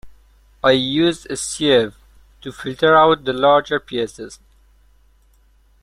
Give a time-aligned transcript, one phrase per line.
[0.63, 1.95] I used a sieve
[2.41, 4.39] to filter out the larger pieces.